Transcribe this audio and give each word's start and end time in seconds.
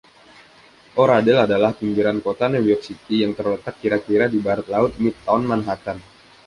Oradell 1.03 1.39
adalah 1.45 1.71
pinggiran 1.79 2.17
kota 2.25 2.45
New 2.49 2.63
York 2.69 2.81
City, 2.87 3.15
yang 3.23 3.31
terletak 3.37 3.75
kira-kira 3.81 4.25
di 4.33 4.39
barat 4.45 4.65
laut 4.73 4.93
Midtown 5.03 5.41
Manhattan. 5.51 5.97